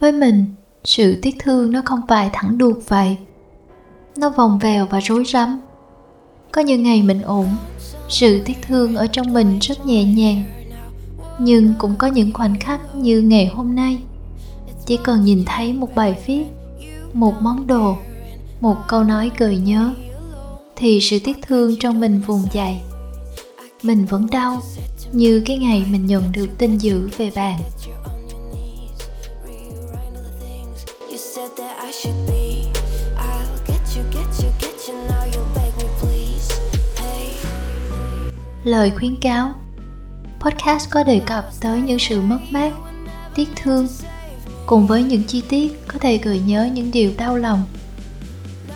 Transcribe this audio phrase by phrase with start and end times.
[0.00, 0.44] với mình,
[0.84, 3.16] sự tiếc thương nó không phải thẳng đuột vậy.
[4.16, 5.60] Nó vòng vèo và rối rắm.
[6.52, 7.48] Có những ngày mình ổn,
[8.08, 10.44] sự tiếc thương ở trong mình rất nhẹ nhàng.
[11.38, 13.98] Nhưng cũng có những khoảnh khắc như ngày hôm nay.
[14.86, 16.44] Chỉ cần nhìn thấy một bài viết,
[17.12, 17.96] một món đồ,
[18.60, 19.94] một câu nói cười nhớ,
[20.76, 22.80] thì sự tiếc thương trong mình vùng dậy.
[23.82, 24.60] Mình vẫn đau
[25.12, 27.60] như cái ngày mình nhận được tin dữ về bạn.
[38.64, 39.54] Lời khuyến cáo.
[40.40, 42.72] Podcast có đề cập tới những sự mất mát,
[43.34, 43.88] tiếc thương,
[44.66, 47.62] cùng với những chi tiết có thể gợi nhớ những điều đau lòng.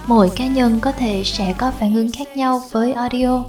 [0.06, 3.44] Mỗi cá nhân có thể sẽ có phản ứng khác nhau với audio.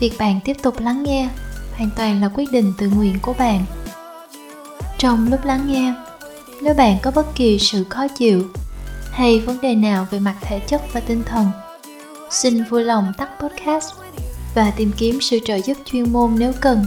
[0.00, 1.28] Việc bạn tiếp tục lắng nghe
[1.76, 3.64] hoàn toàn là quyết định tự nguyện của bạn.
[4.98, 5.94] Trong lúc lắng nghe
[6.64, 8.42] nếu bạn có bất kỳ sự khó chịu
[9.10, 11.46] hay vấn đề nào về mặt thể chất và tinh thần,
[12.30, 13.92] xin vui lòng tắt podcast
[14.54, 16.84] và tìm kiếm sự trợ giúp chuyên môn nếu cần.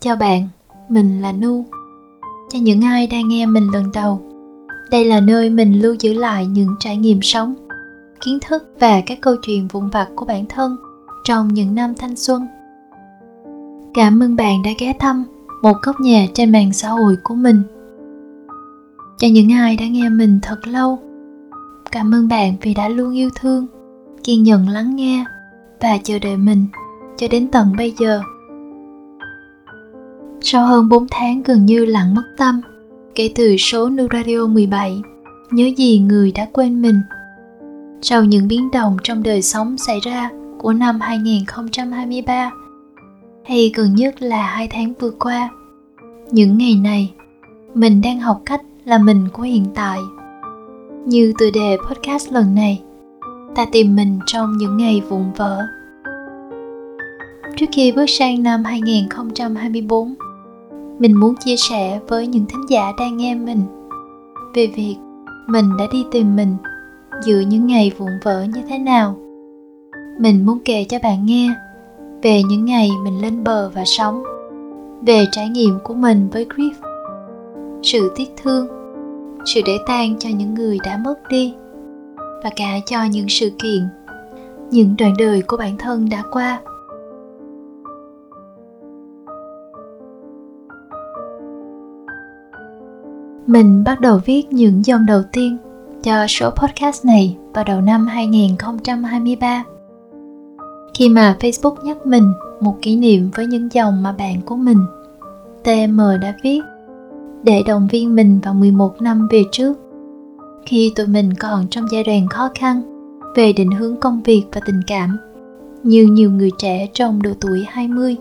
[0.00, 0.48] Chào bạn,
[0.88, 1.66] mình là nu.
[2.52, 4.22] Cho những ai đang nghe mình lần đầu,
[4.90, 7.54] đây là nơi mình lưu giữ lại những trải nghiệm sống,
[8.20, 10.76] kiến thức và các câu chuyện vụn vặt của bản thân
[11.24, 12.46] trong những năm thanh xuân
[13.96, 15.24] cảm ơn bạn đã ghé thăm
[15.62, 17.62] một góc nhà trên mạng xã hội của mình.
[19.18, 20.98] Cho những ai đã nghe mình thật lâu,
[21.92, 23.66] cảm ơn bạn vì đã luôn yêu thương,
[24.24, 25.24] kiên nhẫn lắng nghe
[25.80, 26.66] và chờ đợi mình
[27.16, 28.20] cho đến tận bây giờ.
[30.40, 32.60] Sau hơn 4 tháng gần như lặng mất tâm,
[33.14, 35.02] kể từ số Nu Radio 17
[35.50, 37.00] Nhớ gì người đã quên mình?
[38.02, 42.50] Sau những biến động trong đời sống xảy ra của năm 2023
[43.46, 45.50] hay gần nhất là hai tháng vừa qua.
[46.30, 47.12] Những ngày này,
[47.74, 49.98] mình đang học cách là mình của hiện tại.
[51.04, 52.82] Như từ đề podcast lần này,
[53.54, 55.66] ta tìm mình trong những ngày vụn vỡ.
[57.56, 60.14] Trước khi bước sang năm 2024
[60.98, 63.60] mình muốn chia sẻ với những thính giả đang nghe mình
[64.54, 64.96] về việc
[65.46, 66.56] mình đã đi tìm mình
[67.24, 69.16] giữa những ngày vụn vỡ như thế nào.
[70.18, 71.50] Mình muốn kể cho bạn nghe
[72.22, 74.22] về những ngày mình lên bờ và sống.
[75.02, 76.72] Về trải nghiệm của mình với grief.
[77.82, 78.68] Sự tiếc thương.
[79.44, 81.54] Sự để tan cho những người đã mất đi.
[82.16, 83.88] Và cả cho những sự kiện.
[84.70, 86.60] Những đoạn đời của bản thân đã qua.
[93.46, 95.56] Mình bắt đầu viết những dòng đầu tiên
[96.02, 99.64] cho số podcast này vào đầu năm 2023.
[100.98, 104.78] Khi mà Facebook nhắc mình một kỷ niệm với những dòng mà bạn của mình,
[105.64, 106.60] TM đã viết
[107.42, 109.72] để động viên mình vào 11 năm về trước.
[110.66, 112.82] Khi tụi mình còn trong giai đoạn khó khăn
[113.36, 115.18] về định hướng công việc và tình cảm,
[115.82, 118.16] như nhiều người trẻ trong độ tuổi 20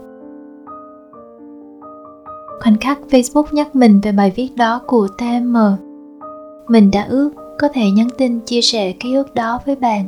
[2.62, 5.57] khoảnh khắc facebook nhắc mình về bài viết đó của tm
[6.68, 10.07] mình đã ước có thể nhắn tin chia sẻ ký ức đó với bạn.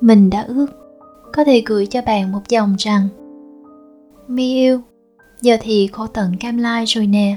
[0.00, 0.66] Mình đã ước
[1.36, 3.08] có thể gửi cho bạn một dòng rằng
[4.28, 4.80] mi yêu
[5.40, 7.36] giờ thì khổ tận cam lai rồi nè.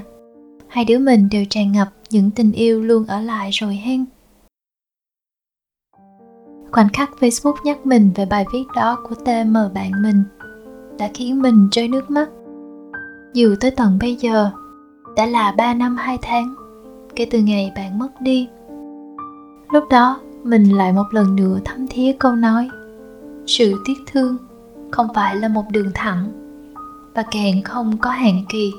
[0.68, 4.04] Hai đứa mình đều tràn ngập những tình yêu luôn ở lại rồi hen.
[6.72, 10.22] Khoảnh khắc facebook nhắc mình về bài viết đó của tm bạn mình
[10.98, 12.28] đã khiến mình rơi nước mắt.
[13.34, 14.50] Dù tới tận bây giờ
[15.16, 16.54] đã là 3 năm 2 tháng
[17.16, 18.48] kể từ ngày bạn mất đi.
[19.72, 22.68] Lúc đó, mình lại một lần nữa thấm thía câu nói.
[23.46, 24.36] Sự tiếc thương
[24.90, 26.32] không phải là một đường thẳng
[27.14, 28.72] và càng không có hạn kỳ.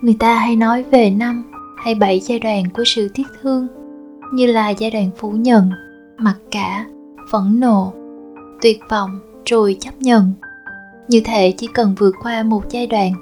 [0.00, 1.42] Người ta hay nói về năm
[1.76, 3.66] hay bảy giai đoạn của sự tiếc thương
[4.32, 5.70] như là giai đoạn phủ nhận,
[6.18, 6.86] mặc cả,
[7.30, 7.92] phẫn nộ,
[8.62, 10.32] tuyệt vọng rồi chấp nhận
[11.08, 13.12] như thể chỉ cần vượt qua một giai đoạn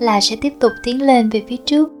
[0.00, 1.92] là sẽ tiếp tục tiến lên về phía trước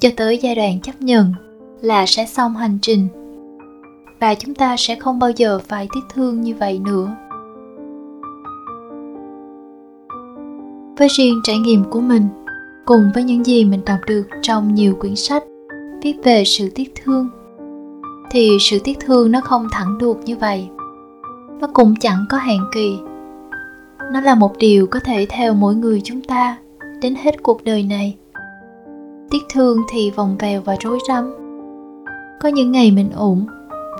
[0.00, 1.34] cho tới giai đoạn chấp nhận
[1.80, 3.08] là sẽ xong hành trình
[4.24, 7.10] và chúng ta sẽ không bao giờ phải tiếc thương như vậy nữa.
[10.98, 12.28] Với riêng trải nghiệm của mình,
[12.84, 15.44] cùng với những gì mình đọc được trong nhiều quyển sách
[16.02, 17.28] viết về sự tiếc thương,
[18.30, 20.68] thì sự tiếc thương nó không thẳng đuột như vậy.
[21.60, 22.98] Nó cũng chẳng có hạn kỳ.
[24.12, 26.58] Nó là một điều có thể theo mỗi người chúng ta
[27.02, 28.16] đến hết cuộc đời này.
[29.30, 31.34] Tiếc thương thì vòng vèo và rối rắm.
[32.40, 33.46] Có những ngày mình ổn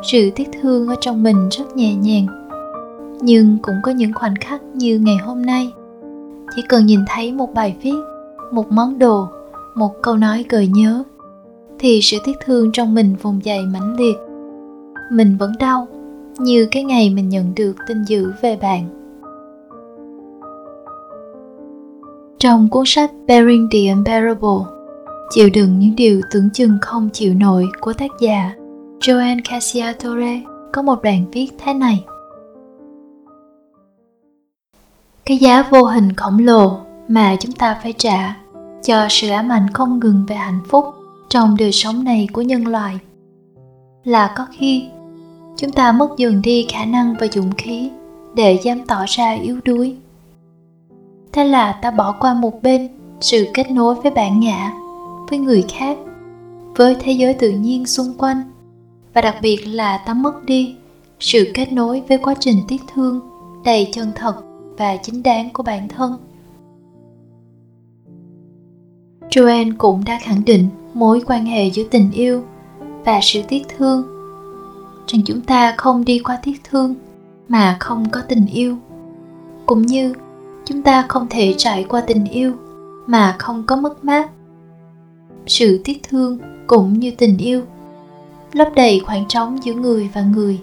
[0.05, 2.27] sự tiếc thương ở trong mình rất nhẹ nhàng.
[3.21, 5.73] Nhưng cũng có những khoảnh khắc như ngày hôm nay.
[6.57, 7.99] Chỉ cần nhìn thấy một bài viết,
[8.53, 9.29] một món đồ,
[9.75, 11.03] một câu nói gợi nhớ,
[11.79, 14.17] thì sự tiếc thương trong mình vùng dậy mãnh liệt.
[15.11, 15.89] Mình vẫn đau,
[16.39, 18.85] như cái ngày mình nhận được tin dữ về bạn.
[22.39, 24.73] Trong cuốn sách Bearing the Unbearable,
[25.31, 28.55] chịu đựng những điều tưởng chừng không chịu nổi của tác giả
[29.07, 30.41] Joan Casiatore
[30.73, 32.05] có một đoạn viết thế này.
[35.25, 36.79] Cái giá vô hình khổng lồ
[37.09, 38.37] mà chúng ta phải trả
[38.85, 40.85] cho sự ám ảnh không ngừng về hạnh phúc
[41.29, 42.99] trong đời sống này của nhân loại
[44.05, 44.85] là có khi
[45.57, 47.91] chúng ta mất dần đi khả năng và dũng khí
[48.35, 49.97] để dám tỏ ra yếu đuối.
[51.33, 52.89] Thế là ta bỏ qua một bên
[53.21, 54.73] sự kết nối với bản ngã,
[55.31, 55.99] với người khác,
[56.77, 58.54] với thế giới tự nhiên xung quanh
[59.15, 60.77] và đặc biệt là ta mất đi.
[61.21, 63.21] Sự kết nối với quá trình tiếc thương
[63.65, 64.35] đầy chân thật
[64.79, 66.17] và chính đáng của bản thân.
[69.31, 72.43] Joanne cũng đã khẳng định mối quan hệ giữa tình yêu
[73.05, 74.03] và sự tiếc thương.
[75.07, 76.95] Rằng chúng ta không đi qua tiếc thương
[77.49, 78.77] mà không có tình yêu.
[79.67, 80.15] Cũng như
[80.65, 82.53] chúng ta không thể trải qua tình yêu
[83.07, 84.31] mà không có mất mát.
[85.47, 87.63] Sự tiếc thương cũng như tình yêu
[88.55, 90.61] lấp đầy khoảng trống giữa người và người.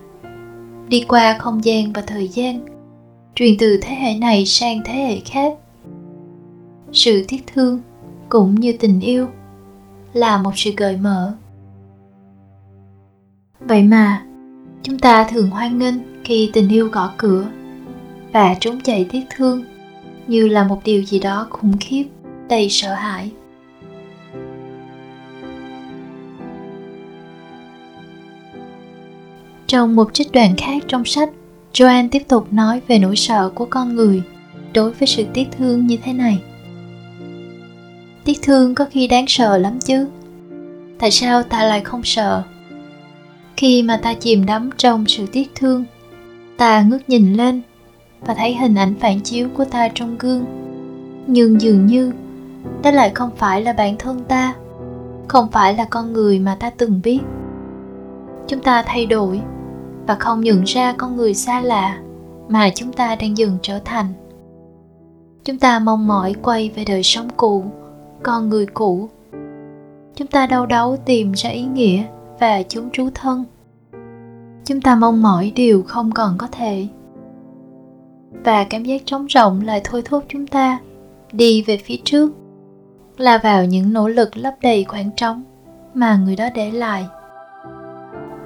[0.88, 2.66] Đi qua không gian và thời gian,
[3.36, 5.54] truyền từ thế hệ này sang thế hệ khác.
[6.92, 7.82] Sự tiếc thương
[8.30, 9.28] cũng như tình yêu
[10.14, 11.34] là một sự gợi mở.
[13.60, 14.26] Vậy mà,
[14.84, 17.46] chúng ta thường hoan nghênh khi tình yêu gõ cửa
[18.32, 19.64] và trốn chạy tiếc thương
[20.28, 22.06] như là một điều gì đó khủng khiếp,
[22.50, 23.32] đầy sợ hãi.
[29.72, 31.30] Trong một trích đoạn khác trong sách
[31.74, 34.22] joanne tiếp tục nói về nỗi sợ của con người
[34.74, 36.42] đối với sự tiếc thương như thế này.
[38.24, 40.08] Tiếc thương có khi đáng sợ lắm chứ.
[41.00, 42.44] Tại sao ta lại không sợ?
[43.58, 45.86] Khi mà ta chìm đắm trong sự tiếc thương,
[46.58, 47.62] ta ngước nhìn lên
[48.22, 50.46] và thấy hình ảnh phản chiếu của ta trong gương.
[51.28, 52.12] Nhưng dường như,
[52.84, 54.54] đó lại không phải là bản thân ta,
[55.28, 57.20] không phải là con người mà ta từng biết.
[58.48, 59.42] Chúng ta thay đổi
[60.08, 62.00] và không nhận ra con người xa lạ
[62.50, 64.06] mà chúng ta đang dần trở thành.
[65.44, 67.64] Chúng ta mong mỏi quay về đời sống cũ,
[68.24, 69.10] con người cũ.
[70.16, 72.04] Chúng ta đau đáu tìm ra ý nghĩa
[72.40, 73.44] và chúng trú thân.
[74.66, 76.88] Chúng ta mong mỏi điều không còn có thể.
[78.44, 80.80] Và cảm giác trống rỗng lại thôi thúc chúng ta
[81.32, 82.32] đi về phía trước,
[83.18, 85.44] là vào những nỗ lực lấp đầy khoảng trống
[85.94, 87.06] mà người đó để lại.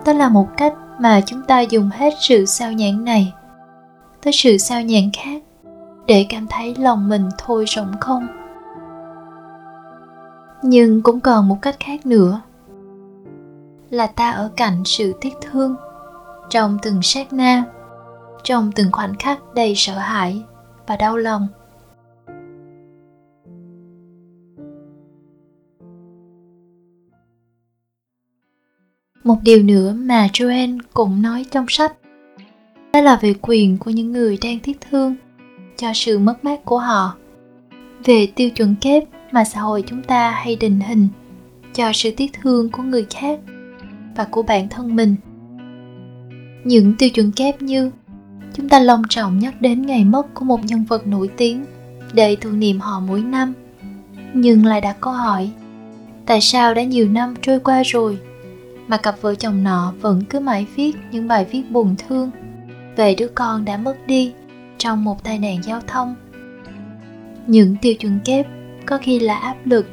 [0.06, 3.33] Đó là một cách mà chúng ta dùng hết sự sao nhãn này
[4.24, 5.44] tới sự sao nhãn khác
[6.06, 8.27] để cảm thấy lòng mình thôi rỗng không.
[10.62, 12.42] Nhưng cũng còn một cách khác nữa,
[13.89, 15.75] là ta ở cạnh sự tiếc thương
[16.50, 17.63] trong từng sát na,
[18.44, 20.42] trong từng khoảnh khắc đầy sợ hãi
[20.88, 21.47] và đau lòng.
[29.25, 31.94] Một điều nữa mà joanne cũng nói trong sách,
[32.94, 35.16] đó là về quyền của những người đang tiếc thương
[35.77, 37.16] cho sự mất mát của họ.
[38.06, 41.07] Về tiêu chuẩn kép mà xã hội chúng ta hay định hình
[41.73, 43.40] cho sự tiếc thương của người khác
[44.16, 45.16] và của bản thân mình.
[46.64, 47.92] Những tiêu chuẩn kép như
[48.54, 51.66] chúng ta long trọng nhắc đến ngày mất của một nhân vật nổi tiếng
[52.14, 53.54] để tưởng niệm họ mỗi năm.
[54.33, 55.50] Nhưng lại đặt câu hỏi,
[56.26, 58.18] tại sao đã nhiều năm trôi qua rồi
[58.87, 62.31] mà cặp vợ chồng nọ vẫn cứ mãi viết những bài viết buồn thương.
[62.95, 64.33] Về đứa con đã mất đi
[64.77, 66.15] trong một tai nạn giao thông.
[67.47, 68.47] Những tiêu chuẩn kép
[68.85, 69.87] có khi là áp lực,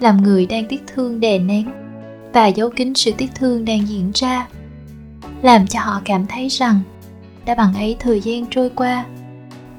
[0.00, 1.70] làm người đang tiếc thương đè nén
[2.32, 4.48] và giấu kín sự tiếc thương đang diễn ra,
[5.42, 6.80] làm cho họ cảm thấy rằng
[7.46, 9.04] đã bằng ấy thời gian trôi qua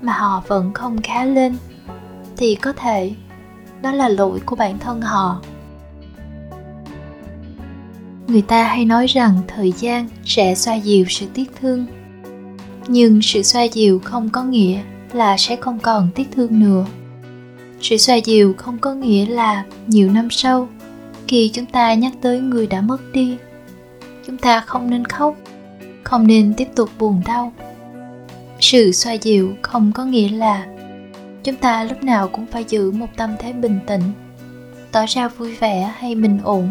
[0.01, 1.58] mà họ vẫn không khá lên,
[2.38, 3.12] thì có thể
[3.82, 5.41] đó là lỗi của bản thân họ
[8.28, 11.86] người ta hay nói rằng thời gian sẽ xoa dịu sự tiếc thương.
[12.88, 14.80] Nhưng sự xoa dịu không có nghĩa
[15.14, 16.86] là sẽ không còn tiếc thương nữa.
[17.82, 20.70] Sự xoa dịu không có nghĩa là nhiều năm sau,
[21.28, 23.38] khi chúng ta nhắc tới người đã mất đi,
[24.28, 25.36] chúng ta không nên khóc,
[26.04, 27.54] không nên tiếp tục buồn đau.
[28.60, 30.66] Sự xoa dịu không có nghĩa là
[31.44, 34.02] chúng ta lúc nào cũng phải giữ một tâm thế bình tĩnh,
[34.92, 36.70] tỏ ra vui vẻ hay bình ổn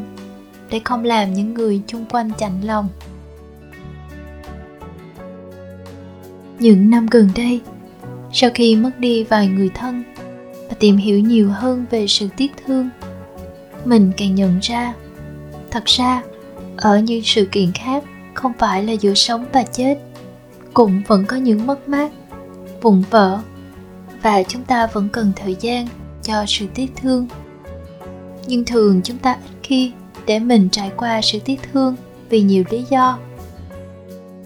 [0.70, 2.88] để không làm những người chung quanh chạnh lòng.
[6.58, 7.60] Những năm gần đây,
[8.32, 10.02] sau khi mất đi vài người thân
[10.68, 12.88] và tìm hiểu nhiều hơn về sự tiếc thương,
[13.84, 14.94] mình càng nhận ra,
[15.70, 16.22] thật ra,
[16.76, 18.04] ở những sự kiện khác
[18.34, 19.98] không phải là giữa sống và chết,
[20.74, 22.10] cũng vẫn có những mất mát,
[22.82, 23.40] vụn vỡ
[24.22, 25.88] và chúng ta vẫn cần thời gian
[26.22, 27.28] cho sự tiếc thương.
[28.46, 29.92] Nhưng thường chúng ta ít khi
[30.26, 31.96] để mình trải qua sự tiếc thương
[32.28, 33.18] vì nhiều lý do.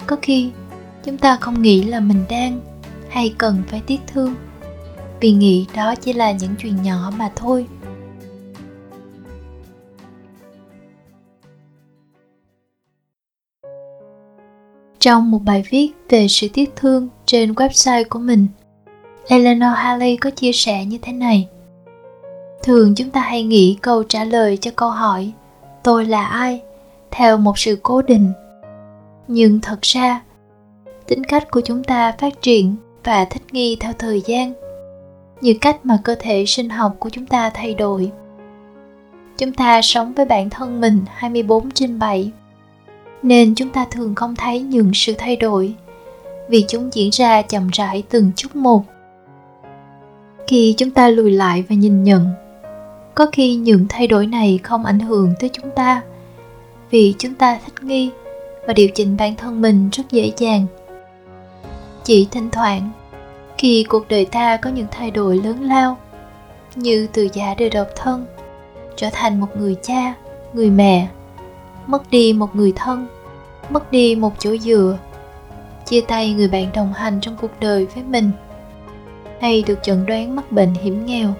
[0.07, 0.51] Có khi,
[1.05, 2.61] chúng ta không nghĩ là mình đang
[3.09, 4.35] hay cần phải tiếc thương,
[5.21, 7.67] vì nghĩ đó chỉ là những chuyện nhỏ mà thôi.
[14.99, 18.47] Trong một bài viết về sự tiếc thương trên website của mình,
[19.29, 21.49] eleanor haley có chia sẻ như thế này.
[22.63, 25.33] Thường chúng ta hay nghĩ câu trả lời cho câu hỏi
[25.83, 26.63] tôi là ai
[27.11, 28.33] theo một sự cố định
[29.29, 30.21] nhưng thật ra
[31.07, 34.53] tính cách của chúng ta phát triển và thích nghi theo thời gian
[35.41, 38.11] như cách mà cơ thể sinh học của chúng ta thay đổi.
[39.39, 42.33] Chúng ta sống với bản thân mình 24 trên 7
[43.23, 45.75] nên chúng ta thường không thấy những sự thay đổi
[46.49, 48.83] vì chúng diễn ra chậm rãi từng chút một.
[50.47, 52.27] Khi chúng ta lùi lại và nhìn nhận,
[53.21, 56.03] có khi những thay đổi này không ảnh hưởng tới chúng ta.
[56.91, 58.11] Vì chúng ta thích nghi
[58.67, 60.67] và điều chỉnh bản thân mình rất dễ dàng.
[62.05, 62.91] Chỉ thỉnh thoảng,
[63.59, 65.97] khi cuộc đời ta có những thay đổi lớn lao,
[66.75, 68.27] như từ giả đời độc thân,
[68.97, 70.15] trở thành một người cha,
[70.53, 71.09] người mẹ,
[71.87, 73.07] mất đi một người thân,
[73.71, 74.99] mất đi một chỗ dựa,
[75.87, 78.31] chia tay người bạn đồng hành trong cuộc đời với mình,
[79.41, 81.35] hay được chẩn đoán mắc bệnh hiểm nghèo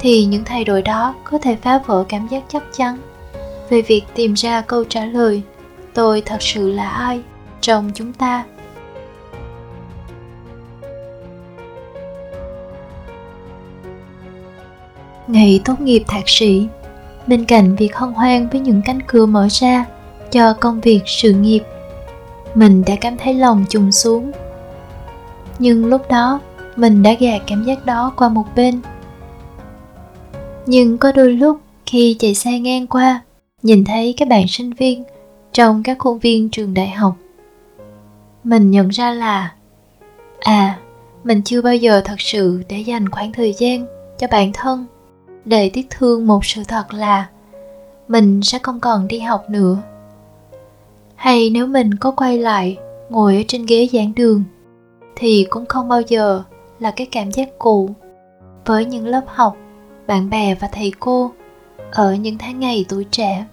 [0.00, 2.98] thì những thay đổi đó có thể phá vỡ cảm giác chắc chắn.
[3.68, 5.42] Về việc tìm ra câu trả lời,
[5.94, 7.20] tôi thật sự là ai
[7.60, 8.44] trong chúng ta?
[15.26, 16.66] Ngày tốt nghiệp thạc sĩ,
[17.26, 19.84] bên cạnh việc hân hoan với những cánh cửa mở ra
[20.30, 21.60] cho công việc sự nghiệp,
[22.54, 24.32] mình đã cảm thấy lòng trùng xuống.
[25.58, 26.40] Nhưng lúc đó,
[26.76, 28.80] mình đã gạt cảm giác đó qua một bên
[30.70, 33.20] nhưng có đôi lúc khi chạy xe ngang qua,
[33.62, 35.04] nhìn thấy các bạn sinh viên
[35.52, 37.14] trong các khuôn viên trường đại học,
[38.44, 39.52] mình nhận ra là
[40.40, 40.78] à
[41.24, 43.86] mình chưa bao giờ thật sự để dành khoảng thời gian
[44.18, 44.86] cho bản thân
[45.44, 47.28] để tiếc thương một sự thật là
[48.08, 49.78] mình sẽ không còn đi học nữa.
[51.14, 52.76] Hay nếu mình có quay lại
[53.08, 54.44] ngồi ở trên ghế giảng đường,
[55.16, 56.42] thì cũng không bao giờ
[56.78, 57.90] là cái cảm giác cũ
[58.64, 59.56] với những lớp học
[60.10, 61.32] bạn bè và thầy cô
[61.92, 63.44] ở những tháng ngày tuổi trẻ.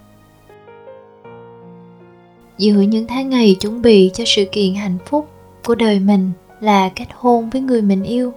[2.57, 5.27] Giữa những tháng ngày chuẩn bị cho sự kiện hạnh phúc
[5.65, 8.33] của đời mình là kết hôn với người mình yêu,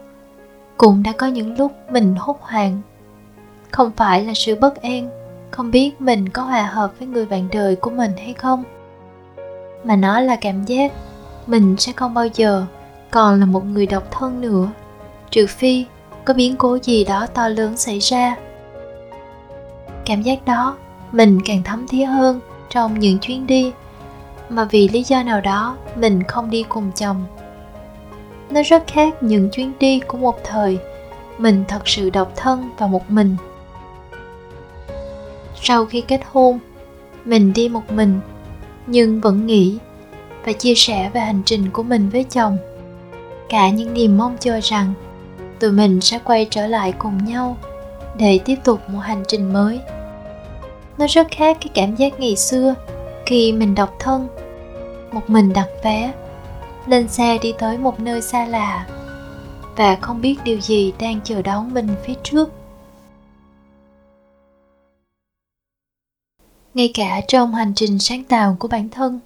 [0.77, 2.81] cũng đã có những lúc mình hốt hoảng.
[3.71, 5.09] Không phải là sự bất an,
[5.51, 8.65] không biết mình có hòa hợp với người bạn đời của mình hay không,
[9.85, 10.93] mà nó là cảm giác
[11.47, 12.67] mình sẽ không bao giờ
[13.11, 14.71] còn là một người độc thân nữa,
[15.31, 15.85] trừ phi
[16.25, 18.37] có biến cố gì đó to lớn xảy ra.
[20.07, 20.77] Cảm giác đó,
[21.13, 23.73] mình càng thấm thía hơn trong những chuyến đi,
[24.49, 27.25] mà vì lý do nào đó, mình không đi cùng chồng.
[28.51, 30.79] Nó rất khác những chuyến đi của một thời,
[31.39, 33.37] mình thật sự độc thân và một mình.
[35.63, 36.59] Sau khi kết hôn,
[37.25, 38.21] mình đi một mình,
[38.87, 39.79] nhưng vẫn nghĩ
[40.45, 42.59] và chia sẻ về hành trình của mình với chồng.
[43.49, 44.93] Cả những niềm mong chờ rằng
[45.61, 47.57] tụi mình sẽ quay trở lại cùng nhau
[48.19, 49.81] để tiếp tục một hành trình mới.
[50.99, 52.75] Nó rất khác cái cảm giác ngày xưa
[53.27, 54.29] khi mình độc thân,
[55.13, 56.13] một mình đặt vé,
[56.87, 58.87] lên xe đi tới một nơi xa lạ
[59.77, 62.53] và không biết điều gì đang chờ đón mình phía trước.
[66.75, 69.21] Ngay cả trong hành trình sáng tạo của bản thân,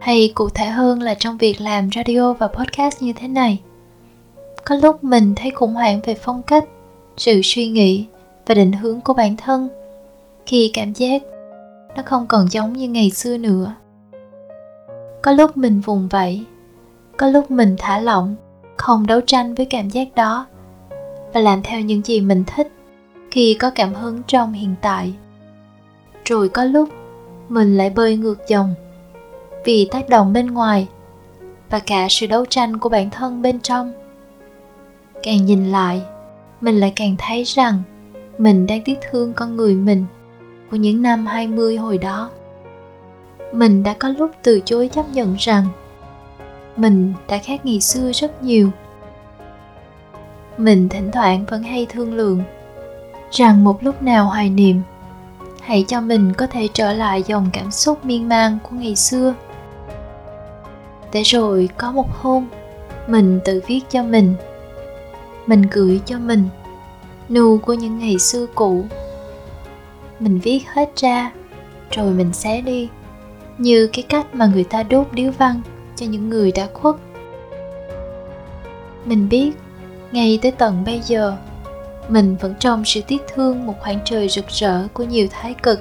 [0.00, 3.60] hay cụ thể hơn là trong việc làm radio và podcast như thế này
[4.68, 6.64] có lúc mình thấy khủng hoảng về phong cách,
[7.16, 8.06] sự suy nghĩ
[8.46, 9.68] và định hướng của bản thân,
[10.46, 11.22] khi cảm giác
[11.96, 13.74] nó không còn giống như ngày xưa nữa.
[15.22, 16.44] Có lúc mình vùng vẫy,
[17.16, 18.36] có lúc mình thả lỏng,
[18.76, 20.46] không đấu tranh với cảm giác đó
[21.32, 22.72] và làm theo những gì mình thích
[23.30, 25.12] khi có cảm hứng trong hiện tại.
[26.24, 26.88] Rồi có lúc
[27.48, 28.74] mình lại bơi ngược dòng
[29.64, 30.88] vì tác động bên ngoài
[31.70, 33.92] và cả sự đấu tranh của bản thân bên trong
[35.22, 36.02] càng nhìn lại,
[36.60, 37.82] mình lại càng thấy rằng
[38.38, 40.04] mình đang tiếc thương con người mình
[40.70, 42.30] của những năm 20 hồi đó.
[43.52, 45.66] Mình đã có lúc từ chối chấp nhận rằng
[46.76, 48.70] mình đã khác ngày xưa rất nhiều
[50.58, 52.42] mình thỉnh thoảng vẫn hay thương lượng
[53.30, 54.80] rằng một lúc nào hoài niệm,
[55.60, 59.34] hãy cho mình có thể trở lại dòng cảm xúc miên man của ngày xưa
[61.12, 62.46] để rồi có một hôm,
[63.06, 64.34] mình tự viết cho mình
[65.48, 66.48] mình gửi cho mình
[67.28, 68.84] nù của những ngày xưa cũ.
[70.20, 71.32] Mình viết hết ra,
[71.90, 72.88] rồi mình xé đi.
[73.58, 75.60] Như cái cách mà người ta đốt điếu văn
[75.96, 76.94] cho những người đã khuất.
[79.04, 79.52] Mình biết,
[80.12, 81.36] ngay tới tận bây giờ,
[82.08, 85.80] mình vẫn trong sự tiếc thương một khoảng trời rực rỡ của nhiều thái cực.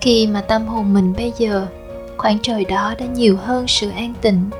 [0.00, 1.66] Khi mà tâm hồn mình bây giờ,
[2.16, 4.50] khoảng trời đó đã nhiều hơn sự an tĩnh.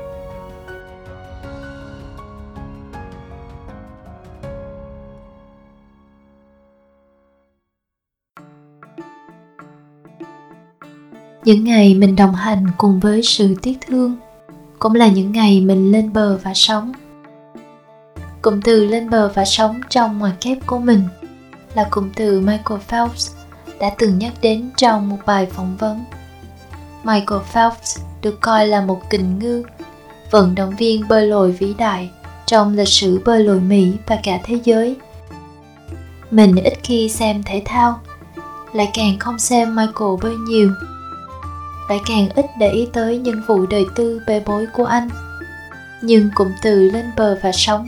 [11.43, 14.15] Những ngày mình đồng hành cùng với sự tiếc thương
[14.79, 16.91] cũng là những ngày mình lên bờ và sống.
[18.41, 21.03] Cụm từ lên bờ và sống trong ngoặc kép của mình
[21.75, 23.31] là cụm từ michael phelps
[23.79, 26.03] đã từng nhắc đến trong một bài phỏng vấn.
[27.03, 29.63] Michael phelps được coi là một kình ngư,
[30.31, 32.09] vận động viên bơi lội vĩ đại
[32.45, 34.95] trong lịch sử bơi lội mỹ và cả thế giới.
[36.31, 37.99] Mình ít khi xem thể thao,
[38.73, 40.69] lại càng không xem michael bơi nhiều
[41.91, 45.09] lại càng ít để ý tới những vụ đời tư bê bối của anh.
[46.01, 47.87] Nhưng cụm từ lên bờ và sống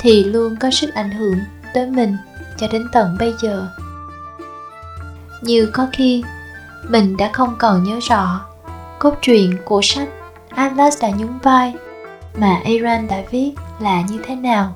[0.00, 1.38] thì luôn có sức ảnh hưởng
[1.74, 2.16] tới mình
[2.56, 3.66] cho đến tận bây giờ.
[5.42, 6.24] Như có khi
[6.88, 8.40] mình đã không còn nhớ rõ
[8.98, 10.08] cốt truyện của sách
[10.48, 11.74] Atlas đã nhún vai
[12.36, 14.74] mà Iran đã viết là như thế nào.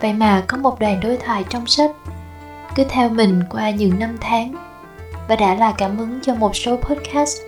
[0.00, 1.90] Vậy mà có một đoạn đối thoại trong sách
[2.74, 4.65] cứ theo mình qua những năm tháng
[5.28, 7.38] và đã là cảm hứng cho một số podcast.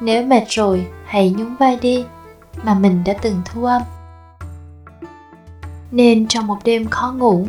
[0.00, 2.04] Nếu mệt rồi, hãy nhún vai đi,
[2.62, 3.82] mà mình đã từng thu âm.
[5.90, 7.46] Nên trong một đêm khó ngủ,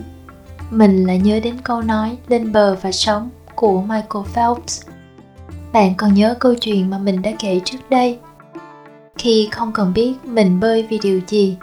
[0.70, 4.82] mình lại nhớ đến câu nói lên bờ và sống của michael phelps.
[5.74, 8.20] Bạn còn nhớ câu chuyện mà mình đã kể trước đây?
[9.18, 11.58] Khi không cần biết mình bơi vì điều gì,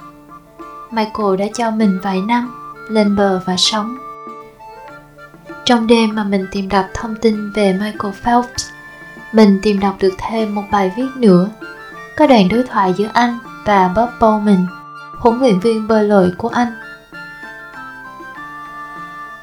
[0.91, 2.55] michael đã cho mình vài năm
[2.91, 3.97] lên bờ và sống
[5.67, 8.71] trong đêm mà mình tìm đọc thông tin về Michael Phelps,
[9.33, 11.49] mình tìm đọc được thêm một bài viết nữa,
[12.17, 14.67] có đoạn đối thoại giữa anh và Bob Bowman,
[15.19, 16.73] huấn luyện viên bơi lội của anh.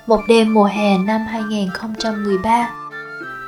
[0.08, 2.70] Một đêm mùa hè năm 2013,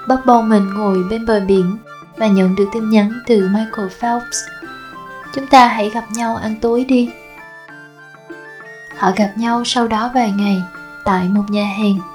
[0.07, 1.77] Bob Bowman ngồi bên bờ biển
[2.17, 4.37] và nhận được tin nhắn từ Michael Phelps.
[5.33, 7.09] Chúng ta hãy gặp nhau ăn tối đi.
[8.97, 10.61] Họ gặp nhau sau đó vài ngày
[11.05, 12.14] tại một nhà hàng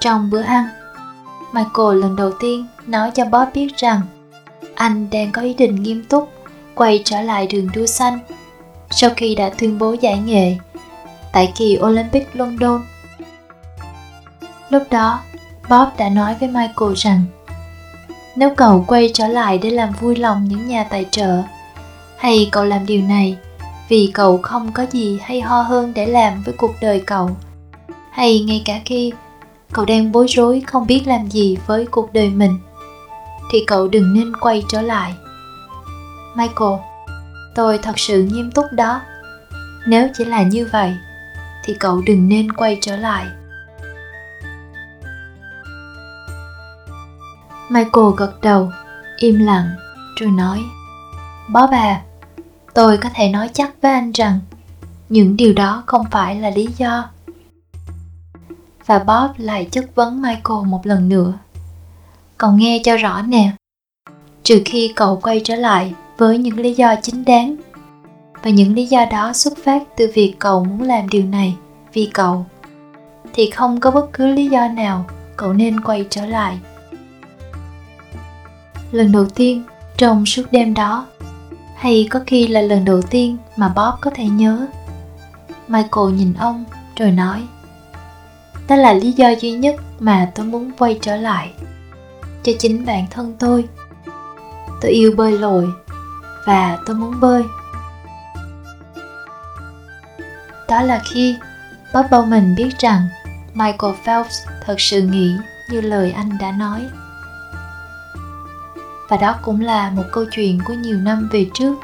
[0.00, 0.64] trong bữa ăn,
[1.52, 4.00] Michael lần đầu tiên nói cho Bob biết rằng
[4.74, 6.32] anh đang có ý định nghiêm túc
[6.74, 8.18] quay trở lại đường đua xanh
[8.90, 10.56] sau khi đã tuyên bố giải nghệ
[11.32, 12.82] tại kỳ Olympic London.
[14.68, 15.20] Lúc đó,
[15.62, 17.24] Bob đã nói với Michael rằng
[18.36, 21.42] nếu cậu quay trở lại để làm vui lòng những nhà tài trợ
[22.16, 23.36] hay cậu làm điều này
[23.88, 27.30] vì cậu không có gì hay ho hơn để làm với cuộc đời cậu
[28.10, 29.12] hay ngay cả khi
[29.72, 32.58] cậu đang bối rối không biết làm gì với cuộc đời mình.
[33.52, 35.14] Thì cậu đừng nên quay trở lại.
[36.36, 36.80] Michael,
[37.54, 39.00] tôi thật sự nghiêm túc đó.
[39.86, 40.96] Nếu chỉ là như vậy,
[41.64, 43.26] thì cậu đừng nên quay trở lại.
[47.70, 48.72] Michael gật đầu,
[49.16, 49.68] im lặng,
[50.16, 50.62] rồi nói,
[51.48, 52.00] bó bà,
[52.74, 54.40] tôi có thể nói chắc với anh rằng,
[55.08, 57.04] những điều đó không phải là lý do
[58.88, 61.32] và Bob lại chất vấn Michael một lần nữa.
[62.38, 63.50] Cậu nghe cho rõ nè.
[64.42, 67.56] Trừ khi cậu quay trở lại với những lý do chính đáng
[68.42, 71.56] và những lý do đó xuất phát từ việc cậu muốn làm điều này
[71.92, 72.46] vì cậu
[73.32, 75.04] thì không có bất cứ lý do nào
[75.36, 76.58] cậu nên quay trở lại
[78.92, 79.62] lần đầu tiên
[79.96, 81.06] trong suốt đêm đó,
[81.76, 84.66] hay có khi là lần đầu tiên mà bob có thể nhớ,
[85.68, 86.64] michael nhìn ông
[86.96, 87.42] rồi nói
[88.68, 91.52] đó là lý do duy nhất mà tôi muốn quay trở lại
[92.42, 93.64] cho chính bản thân tôi
[94.80, 95.68] tôi yêu bơi lội
[96.46, 97.42] và tôi muốn bơi
[100.68, 101.36] đó là khi
[101.94, 103.08] Bob Bowman biết rằng
[103.54, 105.36] Michael Phelps thật sự nghĩ
[105.70, 106.88] như lời anh đã nói.
[109.08, 111.74] Và đó cũng là một câu chuyện của nhiều năm về trước.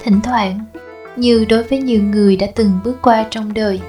[0.00, 0.64] Thỉnh thoảng,
[1.16, 3.80] như đối với nhiều người đã từng bước qua trong đời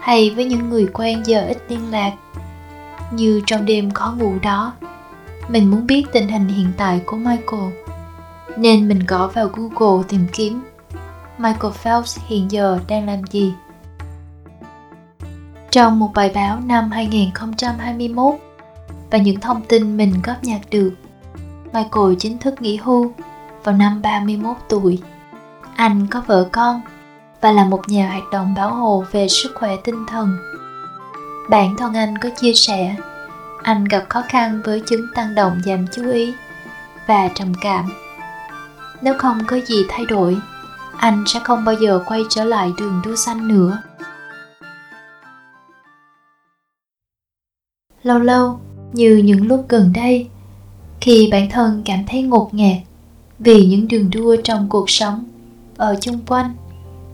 [0.00, 2.12] hay với những người quen giờ ít liên lạc
[3.12, 4.72] như trong đêm khó ngủ đó
[5.48, 7.72] mình muốn biết tình hình hiện tại của Michael,
[8.56, 10.62] nên mình gõ vào Google tìm kiếm
[11.38, 13.54] Michael Phelps hiện giờ đang làm gì.
[15.70, 18.34] Trong một bài báo năm 2021
[19.10, 20.94] và những thông tin mình góp nhặt được,
[21.64, 23.12] Michael chính thức nghỉ hưu
[23.64, 24.98] vào năm 31 tuổi.
[25.76, 26.80] Anh có vợ con
[27.40, 30.36] và là một nhà hoạt động bảo hộ về sức khỏe tinh thần.
[31.50, 32.96] Bản thân anh có chia sẻ,
[33.62, 36.34] anh gặp khó khăn với chứng tăng động giảm chú ý
[37.06, 37.92] và trầm cảm.
[39.02, 40.38] Nếu không có gì thay đổi,
[40.96, 43.82] anh sẽ không bao giờ quay trở lại đường đua xanh nữa.
[48.02, 48.60] Lâu lâu,
[48.92, 50.28] như những lúc gần đây,
[51.00, 52.76] khi bản thân cảm thấy ngột ngạt
[53.38, 55.24] vì những đường đua trong cuộc sống
[55.82, 56.54] ở chung quanh.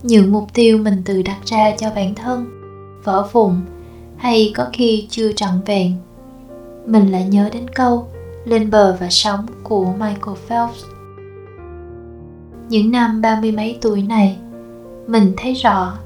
[0.03, 2.45] Những mục tiêu mình tự đặt ra cho bản thân,
[3.03, 3.53] vỡ vụn
[4.17, 5.93] hay có khi chưa trọn vẹn.
[6.85, 8.07] Mình lại nhớ đến câu
[8.45, 10.83] lên bờ và sống của Michael Phelps.
[12.69, 14.37] Những năm ba mươi mấy tuổi này,
[15.07, 15.97] mình thấy rõ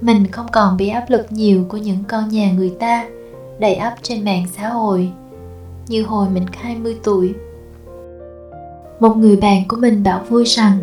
[0.00, 3.06] mình không còn bị áp lực nhiều của những con nhà người ta
[3.58, 5.10] đầy ắp trên mạng xã hội
[5.88, 7.34] như hồi mình 20 tuổi.
[9.00, 10.78] Một người bạn của mình bảo vui rằng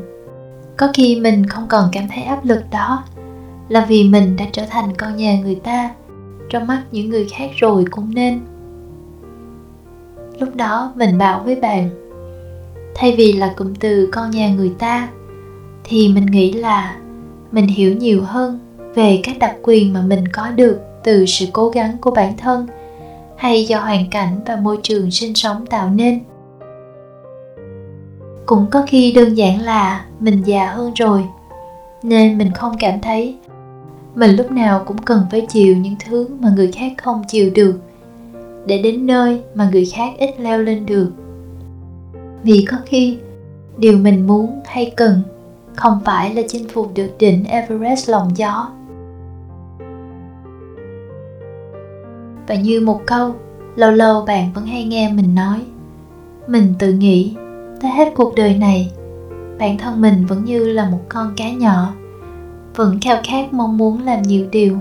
[0.77, 3.03] có khi mình không còn cảm thấy áp lực đó.
[3.69, 5.91] Là vì mình đã trở thành con nhà người ta.
[6.49, 8.39] Trong mắt những người khác rồi cũng nên.
[10.39, 11.89] Lúc đó mình bảo với bạn,
[12.95, 15.09] thay vì là cụm từ con nhà người ta,
[15.83, 16.97] thì mình nghĩ là
[17.51, 18.59] mình hiểu nhiều hơn
[18.95, 22.67] về các đặc quyền mà mình có được từ sự cố gắng của bản thân
[23.37, 26.19] hay do hoàn cảnh và môi trường sinh sống tạo nên
[28.47, 31.25] cũng có khi đơn giản là mình già hơn rồi,
[32.03, 33.37] nên mình không cảm thấy
[34.15, 37.79] mình lúc nào cũng cần phải chịu những thứ mà người khác không chịu được,
[38.65, 41.11] để đến nơi mà người khác ít leo lên được.
[42.43, 43.17] Vì có khi
[43.77, 45.21] điều mình muốn hay cần
[45.75, 48.71] không phải là chinh phục được đỉnh everest lòng gió.
[52.47, 53.35] Và như một câu
[53.75, 55.61] lâu lâu bạn vẫn hay nghe mình nói,
[56.47, 57.35] mình tự nghĩ
[57.81, 58.91] tới hết cuộc đời này,
[59.59, 61.93] bản thân mình vẫn như là một con cá nhỏ,
[62.75, 64.77] vẫn khao khát mong muốn làm nhiều điều.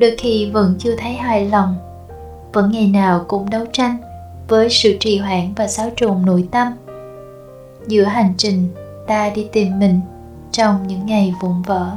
[0.00, 1.74] Đôi khi vẫn chưa thấy hài lòng,
[2.52, 3.96] vẫn ngày nào cũng đấu tranh
[4.48, 6.72] với sự trì hoãn và xáo trộn nội tâm.
[7.86, 8.68] Giữa hành trình,
[9.06, 10.00] ta đi tìm mình
[10.52, 11.90] trong những ngày vụn vỡ.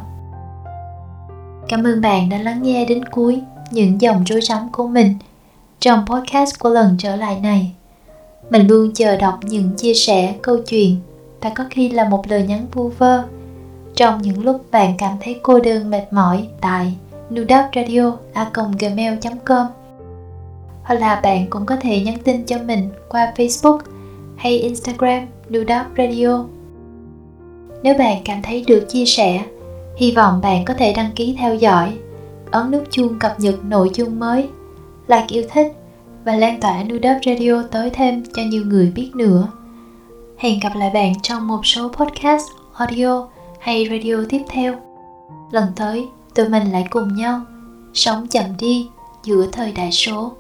[1.68, 3.41] Cảm ơn bạn đã lắng nghe đến cuối
[3.72, 5.13] những dòng rối rắm của mình
[5.80, 7.76] trong podcast của lần trở lại này
[8.50, 10.98] mình luôn chờ đọc những chia sẻ câu chuyện.
[11.42, 13.24] Và có khi là một lời nhắn vu vơ.
[13.96, 16.94] Trong những lúc bạn cảm thấy cô đơn mệt mỏi tại
[17.34, 19.68] nudapradio.gmail.com
[20.84, 23.80] hoặc là bạn cũng có thể nhắn tin cho mình qua Facebook
[24.36, 26.46] hay Instagram Nudap Radio.
[27.84, 29.44] Nếu bạn cảm thấy được chia sẻ,
[29.98, 31.98] hy vọng bạn có thể đăng ký theo dõi,
[32.52, 34.50] ấn nút chuông cập nhật nội dung mới,
[35.08, 35.74] like yêu thích
[36.26, 39.48] và lan tỏa Nudap Radio tới thêm cho nhiều người biết nữa.
[40.38, 43.28] Hẹn gặp lại bạn trong một số podcast, audio
[43.60, 44.76] hay radio tiếp theo.
[45.52, 47.42] Lần tới, tụi mình lại cùng nhau
[47.94, 48.88] sống chậm đi
[49.24, 50.34] giữa thời đại số.